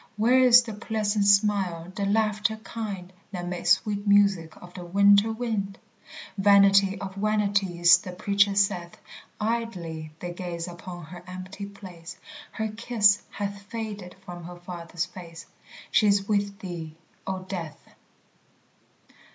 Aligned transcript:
Where 0.17 0.39
is 0.39 0.63
the 0.63 0.73
pleasant 0.73 1.25
smile, 1.25 1.93
the 1.95 2.07
laughter 2.07 2.55
kind, 2.63 3.13
That 3.31 3.45
made 3.47 3.67
sweet 3.67 4.07
music 4.07 4.55
of 4.55 4.73
the 4.73 4.83
winter 4.83 5.31
wind? 5.31 5.77
Vanity 6.39 6.99
of 6.99 7.13
vanities 7.13 7.99
the 7.99 8.11
Preacher 8.11 8.55
saith 8.55 8.97
Idly 9.39 10.11
they 10.19 10.33
gaze 10.33 10.67
upon 10.67 11.05
her 11.05 11.23
empty 11.27 11.67
place, 11.67 12.17
Her 12.53 12.69
kiss 12.69 13.21
hath 13.29 13.61
faded 13.61 14.15
from 14.25 14.43
her 14.45 14.55
Father's 14.55 15.05
face 15.05 15.45
She 15.91 16.07
is 16.07 16.27
with 16.27 16.57
thee, 16.57 16.95
O 17.27 17.43
Death. 17.43 17.87